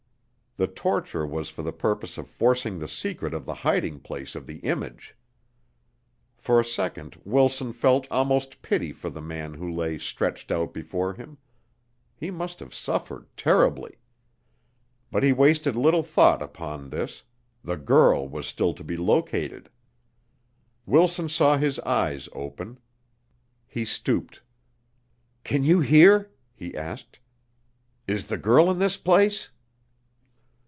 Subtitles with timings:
[0.57, 4.45] The torture was for the purpose of forcing the secret of the hiding place of
[4.47, 5.15] the image.
[6.37, 11.13] For a second Wilson felt almost pity for the man who lay stretched out before
[11.13, 11.37] him;
[12.17, 13.97] he must have suffered terribly.
[15.09, 17.23] But he wasted little thought upon this;
[17.63, 19.69] the girl was still to be located.
[20.85, 22.77] Wilson saw his eyes open.
[23.67, 24.41] He stooped:
[25.45, 27.19] "Can you hear?" he asked.
[28.05, 29.49] "Is the girl in this place?"